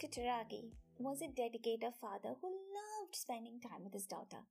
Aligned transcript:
Kutaragi 0.00 0.72
was 0.96 1.20
a 1.20 1.28
dedicated 1.28 1.92
father 2.00 2.32
who 2.40 2.48
loved 2.48 3.14
spending 3.14 3.60
time 3.60 3.84
with 3.84 3.92
his 3.92 4.06
daughter. 4.06 4.48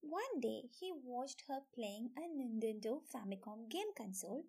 One 0.00 0.40
day, 0.40 0.62
he 0.74 0.90
watched 0.92 1.44
her 1.46 1.60
playing 1.72 2.10
a 2.18 2.26
Nintendo 2.26 2.98
Famicom 3.06 3.70
game 3.70 3.94
console 3.96 4.42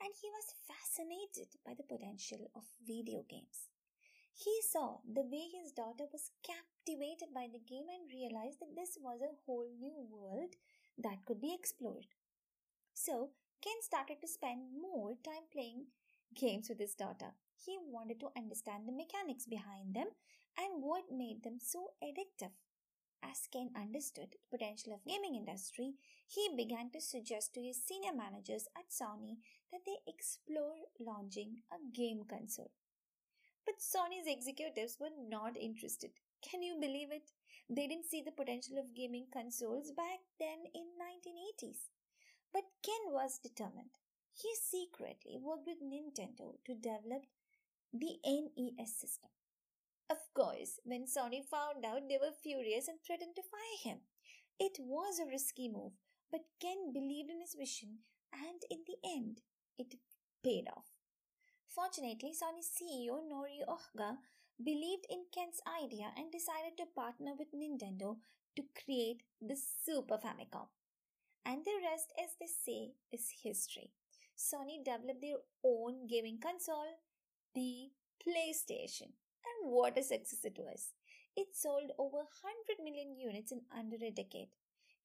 and 0.00 0.14
he 0.14 0.30
was 0.30 0.54
fascinated 0.70 1.58
by 1.66 1.74
the 1.74 1.82
potential 1.82 2.38
of 2.54 2.62
video 2.86 3.24
games. 3.28 3.66
He 4.32 4.54
saw 4.70 4.98
the 5.12 5.26
way 5.26 5.50
his 5.50 5.72
daughter 5.72 6.04
was 6.12 6.30
captivated 6.46 7.34
by 7.34 7.48
the 7.52 7.66
game 7.66 7.90
and 7.90 8.06
realized 8.06 8.60
that 8.60 8.76
this 8.76 8.96
was 9.02 9.18
a 9.22 9.34
whole 9.44 9.66
new 9.80 10.06
world 10.08 10.54
that 10.98 11.24
could 11.26 11.40
be 11.40 11.52
explored. 11.52 12.06
So, 12.94 13.30
Ken 13.60 13.82
started 13.82 14.20
to 14.20 14.28
spend 14.28 14.70
more 14.80 15.16
time 15.24 15.50
playing 15.52 15.86
games 16.34 16.68
with 16.68 16.78
his 16.78 16.94
daughter. 16.94 17.34
He 17.56 17.78
wanted 17.78 18.20
to 18.20 18.30
understand 18.36 18.86
the 18.86 18.92
mechanics 18.92 19.46
behind 19.46 19.94
them 19.94 20.08
and 20.58 20.82
what 20.82 21.12
made 21.12 21.42
them 21.42 21.58
so 21.60 21.92
addictive. 22.02 22.52
As 23.22 23.48
Ken 23.50 23.70
understood 23.74 24.32
the 24.32 24.58
potential 24.58 24.92
of 24.92 25.04
gaming 25.04 25.34
industry, 25.34 25.94
he 26.26 26.48
began 26.56 26.90
to 26.90 27.00
suggest 27.00 27.54
to 27.54 27.62
his 27.62 27.82
senior 27.82 28.12
managers 28.12 28.68
at 28.76 28.90
Sony 28.90 29.38
that 29.72 29.80
they 29.84 29.98
explore 30.06 30.76
launching 31.00 31.62
a 31.72 31.78
game 31.96 32.24
console. 32.28 32.70
But 33.64 33.80
Sony's 33.80 34.26
executives 34.26 34.98
were 35.00 35.10
not 35.28 35.56
interested. 35.56 36.10
Can 36.40 36.62
you 36.62 36.76
believe 36.80 37.10
it? 37.10 37.32
They 37.68 37.88
didn't 37.88 38.06
see 38.06 38.22
the 38.22 38.30
potential 38.30 38.78
of 38.78 38.94
gaming 38.94 39.26
consoles 39.32 39.90
back 39.90 40.20
then 40.38 40.66
in 40.72 40.84
1980s. 40.94 41.90
But 42.52 42.62
Ken 42.82 43.12
was 43.12 43.38
determined. 43.38 43.90
He 44.36 44.52
secretly 44.54 45.38
worked 45.40 45.66
with 45.66 45.80
Nintendo 45.80 46.60
to 46.66 46.74
develop 46.74 47.24
the 47.90 48.20
NES 48.22 48.92
system. 48.92 49.30
Of 50.10 50.18
course, 50.34 50.78
when 50.84 51.06
Sony 51.06 51.42
found 51.42 51.86
out, 51.86 52.06
they 52.06 52.18
were 52.20 52.36
furious 52.42 52.86
and 52.86 52.98
threatened 53.00 53.34
to 53.36 53.42
fire 53.42 53.80
him. 53.82 54.00
It 54.60 54.76
was 54.78 55.18
a 55.18 55.30
risky 55.30 55.68
move, 55.68 55.92
but 56.30 56.52
Ken 56.60 56.92
believed 56.92 57.30
in 57.30 57.40
his 57.40 57.54
vision, 57.54 58.00
and 58.30 58.60
in 58.70 58.84
the 58.86 58.98
end, 59.08 59.40
it 59.78 59.94
paid 60.44 60.68
off. 60.68 60.84
Fortunately, 61.66 62.32
Sony's 62.36 62.68
CEO 62.68 63.24
Norio 63.24 63.64
Ohga 63.66 64.18
believed 64.62 65.06
in 65.08 65.24
Ken's 65.32 65.60
idea 65.82 66.12
and 66.16 66.30
decided 66.30 66.76
to 66.76 66.94
partner 66.94 67.32
with 67.38 67.52
Nintendo 67.52 68.16
to 68.56 68.62
create 68.84 69.22
the 69.40 69.56
Super 69.56 70.18
Famicom. 70.18 70.68
And 71.44 71.64
the 71.64 71.80
rest, 71.82 72.12
as 72.22 72.36
they 72.38 72.46
say, 72.46 72.92
is 73.10 73.32
history. 73.42 73.92
Sony 74.36 74.84
developed 74.84 75.22
their 75.22 75.38
own 75.64 76.06
gaming 76.06 76.38
console, 76.38 77.00
the 77.54 77.90
PlayStation. 78.20 79.12
And 79.46 79.70
what 79.72 79.96
a 79.96 80.02
success 80.02 80.44
it 80.44 80.58
was! 80.58 80.92
It 81.36 81.54
sold 81.54 81.90
over 81.98 82.18
100 82.18 82.82
million 82.82 83.16
units 83.16 83.52
in 83.52 83.62
under 83.76 83.96
a 83.96 84.10
decade. 84.10 84.48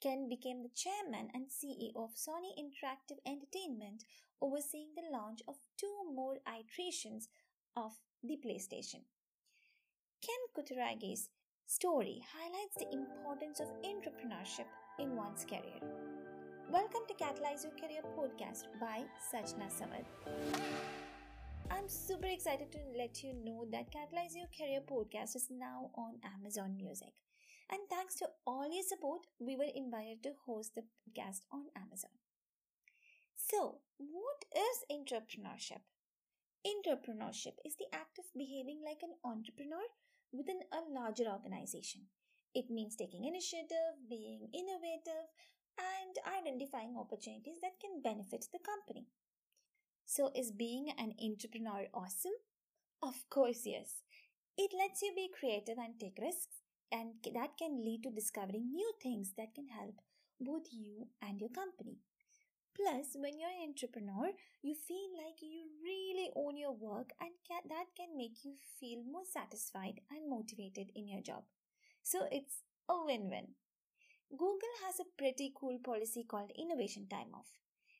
Ken 0.01 0.27
became 0.27 0.63
the 0.63 0.75
chairman 0.75 1.29
and 1.33 1.47
CEO 1.47 1.95
of 1.95 2.15
Sony 2.15 2.51
Interactive 2.57 3.19
Entertainment, 3.25 4.03
overseeing 4.41 4.89
the 4.95 5.15
launch 5.15 5.41
of 5.47 5.57
two 5.77 6.11
more 6.13 6.37
iterations 6.47 7.29
of 7.75 7.91
the 8.23 8.37
PlayStation. 8.43 9.05
Ken 10.21 10.41
Kutaragi's 10.55 11.29
story 11.65 12.21
highlights 12.33 12.75
the 12.77 12.91
importance 12.91 13.59
of 13.59 13.67
intrapreneurship 13.83 14.67
in 14.99 15.15
one's 15.15 15.45
career. 15.45 16.10
Welcome 16.71 17.03
to 17.09 17.13
Catalyze 17.21 17.63
Your 17.65 17.75
Career 17.75 17.99
podcast 18.15 18.63
by 18.79 19.03
Sajna 19.19 19.67
Samad. 19.67 20.05
I'm 21.69 21.89
super 21.89 22.27
excited 22.27 22.71
to 22.71 22.79
let 22.97 23.21
you 23.21 23.33
know 23.33 23.65
that 23.73 23.91
Catalyze 23.91 24.37
Your 24.37 24.47
Career 24.57 24.79
podcast 24.79 25.35
is 25.35 25.49
now 25.51 25.91
on 25.95 26.13
Amazon 26.23 26.77
Music. 26.77 27.11
And 27.69 27.81
thanks 27.89 28.15
to 28.19 28.29
all 28.47 28.71
your 28.73 28.83
support, 28.87 29.27
we 29.37 29.57
were 29.57 29.67
invited 29.75 30.23
to 30.23 30.31
host 30.45 30.75
the 30.75 30.83
podcast 30.83 31.41
on 31.51 31.65
Amazon. 31.75 32.11
So, 33.35 33.79
what 33.97 34.45
is 34.55 34.87
intrapreneurship? 34.87 35.83
Intrapreneurship 36.63 37.59
is 37.65 37.75
the 37.75 37.91
act 37.93 38.17
of 38.17 38.31
behaving 38.33 38.79
like 38.85 39.03
an 39.03 39.19
intrapreneur 39.27 39.91
within 40.31 40.61
a 40.71 40.87
larger 40.89 41.27
organization. 41.27 42.07
It 42.55 42.69
means 42.69 42.95
taking 42.95 43.25
initiative, 43.25 44.07
being 44.09 44.47
innovative, 44.53 45.27
and 45.77 46.17
identifying 46.37 46.97
opportunities 46.97 47.59
that 47.61 47.79
can 47.79 48.01
benefit 48.01 48.45
the 48.51 48.59
company. 48.59 49.07
So, 50.05 50.31
is 50.35 50.51
being 50.51 50.89
an 50.97 51.13
intrapreneur 51.23 51.87
awesome? 51.93 52.37
Of 53.01 53.29
course, 53.29 53.63
yes. 53.65 54.03
It 54.57 54.71
lets 54.77 55.01
you 55.01 55.13
be 55.15 55.29
creative 55.37 55.77
and 55.77 55.99
take 55.99 56.19
risks, 56.21 56.61
and 56.91 57.15
that 57.33 57.57
can 57.57 57.83
lead 57.83 58.03
to 58.03 58.11
discovering 58.11 58.73
new 58.73 58.91
things 59.01 59.33
that 59.37 59.55
can 59.55 59.67
help 59.69 59.95
both 60.39 60.67
you 60.71 61.07
and 61.21 61.39
your 61.39 61.49
company. 61.49 61.97
Plus, 62.75 63.15
when 63.15 63.39
you're 63.39 63.49
an 63.49 63.73
intrapreneur, 63.73 64.31
you 64.61 64.75
feel 64.75 65.09
like 65.17 65.41
you 65.41 65.67
really 65.83 66.31
own 66.35 66.57
your 66.57 66.73
work, 66.73 67.11
and 67.21 67.31
can, 67.47 67.61
that 67.69 67.87
can 67.95 68.17
make 68.17 68.43
you 68.43 68.55
feel 68.79 69.03
more 69.03 69.25
satisfied 69.25 70.01
and 70.09 70.29
motivated 70.29 70.91
in 70.95 71.07
your 71.07 71.21
job. 71.21 71.43
So, 72.03 72.27
it's 72.31 72.63
a 72.89 73.05
win 73.05 73.29
win. 73.29 73.55
Google 74.31 74.75
has 74.85 74.95
a 74.99 75.11
pretty 75.17 75.51
cool 75.59 75.77
policy 75.83 76.23
called 76.23 76.55
Innovation 76.57 77.05
Time 77.09 77.35
Off. 77.35 77.51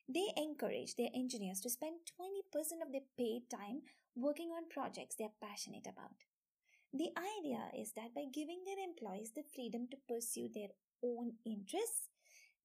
They 0.08 0.32
encourage 0.36 0.96
their 0.96 1.12
engineers 1.14 1.60
to 1.60 1.68
spend 1.68 2.00
20% 2.16 2.80
of 2.80 2.90
their 2.90 3.04
paid 3.18 3.50
time 3.50 3.82
working 4.16 4.48
on 4.48 4.72
projects 4.72 5.14
they 5.14 5.24
are 5.24 5.40
passionate 5.44 5.84
about. 5.84 6.24
The 6.94 7.12
idea 7.20 7.68
is 7.76 7.92
that 7.96 8.14
by 8.14 8.32
giving 8.32 8.64
their 8.64 8.80
employees 8.80 9.32
the 9.36 9.44
freedom 9.54 9.88
to 9.90 9.96
pursue 10.08 10.48
their 10.48 10.72
own 11.04 11.32
interests, 11.44 12.08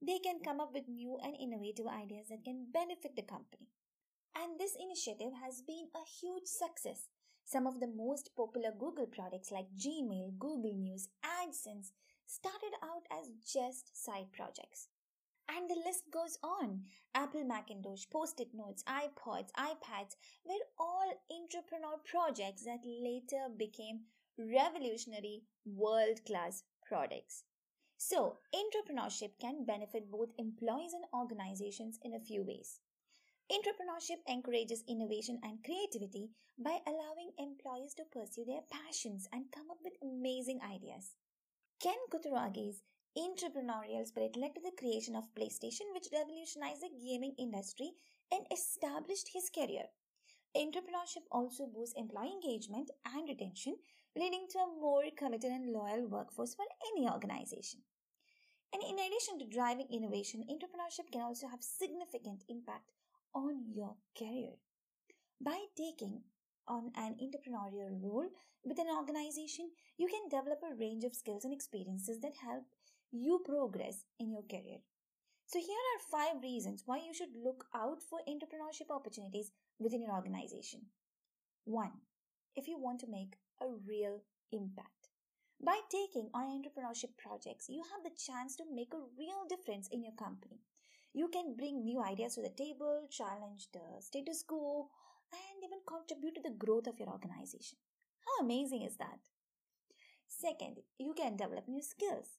they 0.02 0.20
can 0.20 0.40
come 0.40 0.62
up 0.62 0.72
with 0.74 0.88
new 0.88 1.18
and 1.22 1.36
innovative 1.36 1.88
ideas 1.88 2.28
that 2.30 2.46
can 2.46 2.72
benefit 2.72 3.18
the 3.18 3.28
company. 3.28 3.68
And 4.32 4.58
this 4.58 4.78
initiative 4.80 5.34
has 5.44 5.62
been 5.62 5.92
a 5.92 6.08
huge 6.08 6.48
success. 6.48 7.10
Some 7.44 7.68
of 7.68 7.82
the 7.82 7.92
most 7.92 8.32
popular 8.36 8.72
Google 8.72 9.08
products 9.08 9.52
like 9.52 9.68
Gmail, 9.76 10.40
Google 10.40 10.76
News, 10.76 11.10
AdSense 11.20 11.92
started 12.28 12.76
out 12.84 13.08
as 13.10 13.32
just 13.44 13.96
side 13.96 14.32
projects. 14.34 14.90
And 15.50 15.70
the 15.70 15.82
list 15.86 16.04
goes 16.12 16.38
on. 16.44 16.84
Apple 17.16 17.46
Macintosh, 17.46 18.04
Post 18.12 18.42
it 18.42 18.54
notes, 18.54 18.84
iPods, 18.84 19.50
iPads 19.58 20.18
were 20.44 20.66
all 20.78 21.10
intrapreneur 21.32 22.04
projects 22.06 22.66
that 22.66 22.82
later 22.86 23.48
became 23.58 24.02
revolutionary 24.38 25.44
world 25.66 26.20
class 26.26 26.64
products. 26.86 27.46
So, 27.98 28.40
intrapreneurship 28.54 29.40
can 29.40 29.66
benefit 29.66 30.12
both 30.12 30.30
employees 30.38 30.94
and 30.94 31.06
organizations 31.14 31.98
in 32.04 32.14
a 32.14 32.20
few 32.20 32.44
ways. 32.44 32.80
Intrapreneurship 33.50 34.20
encourages 34.28 34.84
innovation 34.88 35.40
and 35.42 35.64
creativity 35.64 36.30
by 36.60 36.80
allowing 36.86 37.32
employees 37.40 37.94
to 37.94 38.04
pursue 38.04 38.44
their 38.46 38.62
passions 38.70 39.28
and 39.32 39.52
come 39.52 39.72
up 39.72 39.78
with 39.82 39.94
amazing 40.04 40.60
ideas. 40.62 41.16
Ken 41.80 41.94
Kutaragi's 42.12 42.82
entrepreneurial 43.16 44.06
spirit 44.08 44.36
led 44.36 44.56
to 44.56 44.62
the 44.62 44.76
creation 44.80 45.16
of 45.16 45.34
PlayStation, 45.36 45.94
which 45.94 46.10
revolutionized 46.12 46.82
the 46.82 46.90
gaming 46.90 47.36
industry 47.38 47.92
and 48.32 48.48
established 48.52 49.30
his 49.32 49.52
career. 49.54 49.86
Intrapreneurship 50.56 51.30
also 51.32 51.68
boosts 51.68 51.94
employee 51.96 52.34
engagement 52.34 52.90
and 53.06 53.30
retention, 53.30 53.76
leading 54.16 54.48
to 54.50 54.58
a 54.58 54.82
more 54.82 55.04
committed 55.16 55.52
and 55.52 55.72
loyal 55.72 56.08
workforce 56.08 56.56
for 56.56 56.66
any 56.92 57.08
organization. 57.08 57.82
And 58.74 58.82
in 58.82 58.98
addition 58.98 59.38
to 59.40 59.46
driving 59.46 59.88
innovation, 59.92 60.46
intrapreneurship 60.50 61.12
can 61.12 61.22
also 61.22 61.48
have 61.48 61.62
significant 61.62 62.44
impact 62.50 62.92
on 63.36 63.66
your 63.72 63.96
career. 64.18 64.54
By 65.40 65.66
taking 65.78 66.24
on 66.68 66.92
an 66.96 67.16
entrepreneurial 67.22 68.02
role 68.02 68.28
with 68.64 68.80
an 68.80 68.88
organization, 68.96 69.70
you 69.98 70.08
can 70.08 70.30
develop 70.30 70.60
a 70.64 70.76
range 70.76 71.04
of 71.04 71.16
skills 71.16 71.46
and 71.46 71.54
experiences 71.54 72.20
that 72.22 72.44
help 72.44 72.64
you 73.12 73.42
progress 73.46 74.04
in 74.20 74.32
your 74.32 74.44
career. 74.44 74.80
So, 75.46 75.60
here 75.60 75.70
are 75.70 76.12
five 76.12 76.44
reasons 76.44 76.84
why 76.86 76.98
you 76.98 77.14
should 77.14 77.34
look 77.42 77.66
out 77.74 78.04
for 78.04 78.20
intrapreneurship 78.28 78.94
opportunities 78.94 79.52
within 79.80 80.02
your 80.02 80.14
organization. 80.14 80.82
One, 81.64 81.92
if 82.56 82.68
you 82.68 82.78
want 82.78 83.00
to 83.02 83.10
make 83.10 83.36
a 83.62 83.68
real 83.88 84.22
impact. 84.52 85.10
By 85.64 85.80
taking 85.90 86.30
on 86.34 86.52
intrapreneurship 86.52 87.18
projects, 87.18 87.70
you 87.70 87.82
have 87.82 88.04
the 88.04 88.18
chance 88.18 88.56
to 88.58 88.64
make 88.72 88.94
a 88.94 89.08
real 89.18 89.48
difference 89.50 89.88
in 89.88 90.04
your 90.04 90.14
company. 90.14 90.60
You 91.14 91.30
can 91.30 91.56
bring 91.56 91.84
new 91.84 92.04
ideas 92.04 92.36
to 92.36 92.42
the 92.42 92.50
table, 92.50 93.08
challenge 93.10 93.68
the 93.74 94.02
status 94.02 94.44
quo, 94.44 94.90
and 95.32 95.64
even 95.64 95.80
contribute 95.88 96.36
to 96.36 96.42
the 96.42 96.56
growth 96.58 96.88
of 96.88 97.00
your 97.00 97.10
organization. 97.10 97.78
How 98.26 98.44
amazing 98.44 98.84
is 98.84 98.98
that? 98.98 99.20
Second, 100.28 100.78
you 101.00 101.14
can 101.14 101.38
develop 101.38 101.68
new 101.68 101.82
skills. 101.82 102.38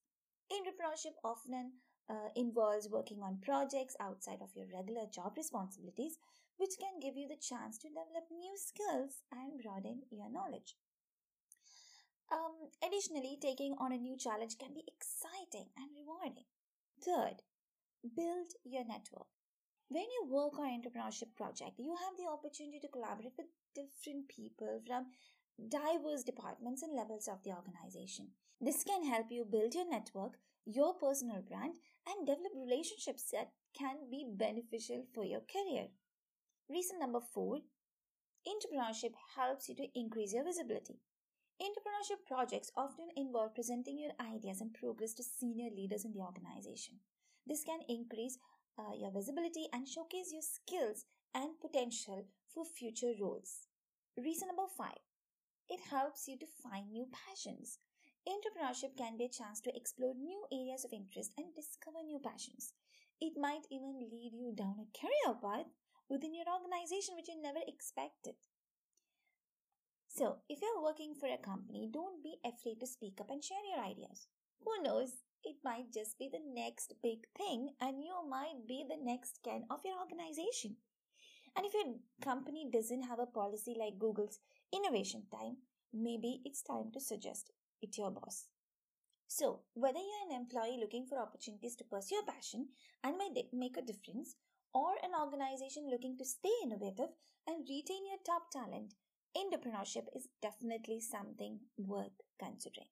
Intrapreneurship 0.53 1.17
often 1.25 1.73
uh, 2.09 2.29
involves 2.37 2.89
working 2.89 3.23
on 3.23 3.41
projects 3.43 3.97
outside 4.01 4.41
of 4.41 4.55
your 4.55 4.67
regular 4.73 5.07
job 5.13 5.33
responsibilities, 5.37 6.19
which 6.57 6.79
can 6.79 7.01
give 7.01 7.17
you 7.17 7.29
the 7.29 7.41
chance 7.41 7.79
to 7.79 7.89
develop 7.89 8.29
new 8.31 8.55
skills 8.57 9.23
and 9.33 9.61
broaden 9.63 10.03
your 10.11 10.31
knowledge. 10.31 10.77
Um, 12.31 12.69
additionally, 12.85 13.39
taking 13.41 13.75
on 13.79 13.93
a 13.93 13.97
new 13.97 14.17
challenge 14.17 14.59
can 14.59 14.75
be 14.75 14.85
exciting 14.87 15.69
and 15.77 15.89
rewarding. 15.97 16.45
Third, 17.03 17.43
build 18.05 18.53
your 18.65 18.85
network. 18.85 19.38
When 19.91 20.05
you 20.05 20.29
work 20.29 20.59
on 20.59 20.69
intrapreneurship 20.69 21.35
project, 21.35 21.79
you 21.79 21.97
have 21.97 22.15
the 22.19 22.31
opportunity 22.31 22.79
to 22.81 22.89
collaborate 22.89 23.33
with 23.39 23.47
different 23.75 24.29
people 24.29 24.83
from 24.87 25.07
diverse 25.57 26.23
departments 26.23 26.83
and 26.83 26.95
levels 26.95 27.27
of 27.27 27.43
the 27.43 27.53
organization. 27.57 28.29
This 28.61 28.85
can 28.85 29.07
help 29.07 29.27
you 29.31 29.47
build 29.51 29.75
your 29.75 29.89
network, 29.89 30.37
your 30.67 30.93
personal 30.93 31.41
brand, 31.41 31.77
and 32.07 32.27
develop 32.27 32.53
relationships 32.55 33.31
that 33.33 33.53
can 33.73 34.11
be 34.11 34.29
beneficial 34.29 35.05
for 35.15 35.25
your 35.25 35.41
career. 35.41 35.89
Reason 36.69 36.99
number 36.99 37.21
four 37.21 37.61
intrapreneurship 38.47 39.17
helps 39.37 39.71
you 39.71 39.75
to 39.77 39.89
increase 39.95 40.35
your 40.35 40.45
visibility. 40.45 41.01
Intrapreneurship 41.63 42.27
projects 42.27 42.71
often 42.77 43.09
involve 43.17 43.55
presenting 43.55 43.99
your 43.99 44.13
ideas 44.21 44.61
and 44.61 44.75
progress 44.75 45.15
to 45.15 45.23
senior 45.23 45.71
leaders 45.75 46.05
in 46.05 46.13
the 46.13 46.21
organization. 46.21 47.01
This 47.47 47.65
can 47.65 47.81
increase 47.89 48.39
uh, 48.79 48.95
your 48.97 49.11
visibility 49.11 49.67
and 49.73 49.87
showcase 49.89 50.33
your 50.33 50.43
skills 50.43 51.05
and 51.35 51.61
potential 51.61 52.27
for 52.47 52.65
future 52.65 53.13
roles. 53.21 53.67
Reason 54.17 54.49
number 54.49 54.71
five 54.77 55.03
it 55.69 55.81
helps 55.91 56.27
you 56.27 56.39
to 56.39 56.47
find 56.63 56.91
new 56.91 57.07
passions. 57.13 57.79
Intrapreneurship 58.27 58.97
can 58.97 59.17
be 59.19 59.25
a 59.25 59.29
chance 59.29 59.61
to 59.61 59.75
explore 59.77 60.15
new 60.15 60.45
areas 60.53 60.85
of 60.85 60.93
interest 60.93 61.33
and 61.37 61.55
discover 61.55 62.03
new 62.05 62.19
passions. 62.19 62.73
It 63.21 63.35
might 63.37 63.67
even 63.71 64.09
lead 64.11 64.33
you 64.33 64.53
down 64.55 64.77
a 64.81 64.89
career 64.97 65.37
path 65.43 65.67
within 66.09 66.35
your 66.35 66.49
organization 66.49 67.17
which 67.17 67.29
you 67.29 67.41
never 67.41 67.61
expected. 67.67 68.35
So, 70.09 70.39
if 70.49 70.61
you're 70.61 70.83
working 70.83 71.15
for 71.15 71.29
a 71.29 71.37
company, 71.37 71.89
don't 71.93 72.23
be 72.23 72.37
afraid 72.45 72.81
to 72.81 72.87
speak 72.87 73.21
up 73.21 73.31
and 73.31 73.45
share 73.45 73.65
your 73.71 73.85
ideas. 73.85 74.27
Who 74.65 74.83
knows, 74.83 75.13
it 75.45 75.57
might 75.65 75.93
just 75.93 76.19
be 76.19 76.29
the 76.31 76.43
next 76.45 76.95
big 77.03 77.27
thing 77.37 77.71
and 77.81 78.03
you 78.03 78.15
might 78.29 78.67
be 78.67 78.85
the 78.89 79.03
next 79.03 79.41
Ken 79.45 79.65
of 79.71 79.81
your 79.85 79.99
organization. 79.99 80.77
And 81.57 81.67
if 81.67 81.75
your 81.75 81.95
company 82.23 82.69
doesn't 82.73 83.03
have 83.03 83.19
a 83.19 83.27
policy 83.27 83.77
like 83.79 83.99
Google's 83.99 84.39
innovation 84.73 85.25
time, 85.31 85.57
maybe 85.93 86.41
it's 86.45 86.63
time 86.63 86.91
to 86.93 87.01
suggest 87.01 87.51
it 87.83 87.93
to 87.93 88.03
your 88.03 88.11
boss. 88.11 88.47
So, 89.27 89.61
whether 89.75 89.99
you're 89.99 90.31
an 90.31 90.41
employee 90.41 90.79
looking 90.81 91.07
for 91.07 91.21
opportunities 91.21 91.77
to 91.77 91.85
pursue 91.85 92.17
your 92.17 92.25
passion 92.25 92.69
and 93.05 93.17
make 93.53 93.77
a 93.77 93.83
difference, 93.83 94.37
or 94.75 94.93
an 95.03 95.11
organization 95.19 95.89
looking 95.91 96.17
to 96.19 96.25
stay 96.25 96.53
innovative 96.63 97.11
and 97.47 97.67
retain 97.69 98.07
your 98.07 98.19
top 98.25 98.51
talent, 98.51 98.95
intrapreneurship 99.37 100.07
is 100.15 100.29
definitely 100.41 101.01
something 101.01 101.61
worth 101.77 102.21
considering. 102.39 102.89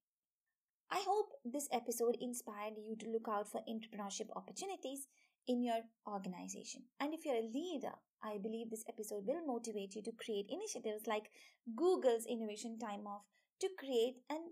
I 0.91 1.03
hope 1.05 1.33
this 1.45 1.69
episode 1.73 2.17
inspired 2.21 2.75
you 2.79 2.97
to 2.97 3.11
look 3.11 3.27
out 3.29 3.51
for 3.51 3.61
intrapreneurship 3.69 4.31
opportunities 4.37 5.09
in 5.49 5.63
your 5.63 5.81
organization. 6.07 6.83
And 7.01 7.13
if 7.13 7.25
you're 7.25 7.35
a 7.35 7.51
leader, 7.53 7.93
I 8.23 8.39
believe 8.39 8.71
this 8.71 8.85
episode 8.89 9.27
will 9.27 9.45
motivate 9.45 9.97
you 9.97 10.03
to 10.03 10.13
create 10.13 10.47
initiatives 10.49 11.07
like 11.07 11.31
Google's 11.75 12.27
Innovation 12.27 12.79
Time 12.79 13.07
Off 13.07 13.23
to 13.61 13.69
create 13.79 14.23
an 14.31 14.43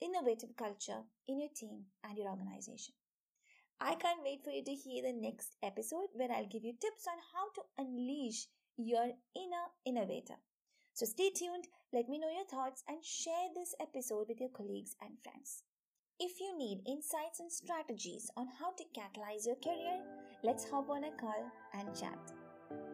innovative 0.00 0.56
culture 0.56 1.02
in 1.28 1.40
your 1.40 1.50
team 1.54 1.84
and 2.04 2.16
your 2.16 2.30
organization. 2.30 2.94
I 3.80 3.94
can't 3.94 4.22
wait 4.24 4.44
for 4.44 4.50
you 4.50 4.64
to 4.64 4.74
hear 4.74 5.02
the 5.02 5.12
next 5.12 5.56
episode 5.62 6.08
where 6.14 6.30
I'll 6.32 6.48
give 6.48 6.64
you 6.64 6.72
tips 6.72 7.04
on 7.06 7.18
how 7.34 7.52
to 7.54 7.62
unleash 7.78 8.46
your 8.76 9.12
inner 9.36 9.66
innovator. 9.84 10.40
So 10.94 11.04
stay 11.06 11.30
tuned, 11.30 11.68
let 11.92 12.08
me 12.08 12.18
know 12.18 12.30
your 12.30 12.46
thoughts, 12.46 12.82
and 12.88 13.04
share 13.04 13.48
this 13.54 13.74
episode 13.80 14.26
with 14.28 14.40
your 14.40 14.50
colleagues 14.50 14.96
and 15.00 15.18
friends. 15.22 15.64
If 16.24 16.40
you 16.40 16.56
need 16.56 16.82
insights 16.86 17.40
and 17.40 17.50
strategies 17.50 18.30
on 18.36 18.46
how 18.46 18.70
to 18.78 18.84
catalyze 18.96 19.44
your 19.44 19.56
career, 19.56 19.98
let's 20.44 20.64
hop 20.70 20.88
on 20.88 21.02
a 21.02 21.10
call 21.20 21.50
and 21.74 21.88
chat. 21.98 22.16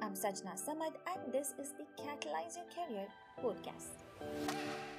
I'm 0.01 0.15
Sajna 0.15 0.55
Samad, 0.57 0.95
and 1.07 1.31
this 1.31 1.53
is 1.61 1.75
the 1.77 1.85
Catalyze 2.03 2.57
Your 2.57 2.65
Career 2.75 3.07
podcast. 3.45 4.98